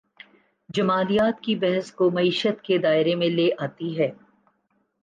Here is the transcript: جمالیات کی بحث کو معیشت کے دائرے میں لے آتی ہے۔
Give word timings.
جمالیات 0.69 1.41
کی 1.41 1.55
بحث 1.55 1.91
کو 1.91 2.09
معیشت 2.09 2.61
کے 2.61 2.77
دائرے 2.77 3.15
میں 3.15 3.29
لے 3.29 3.49
آتی 3.57 3.97
ہے۔ 3.99 4.11